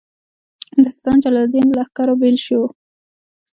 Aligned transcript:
د 0.83 0.85
سلطان 0.95 1.17
جلال 1.23 1.45
الدین 1.47 1.65
له 1.69 1.75
لښکرو 1.79 2.13
بېل 2.21 2.37
شول. 2.45 2.65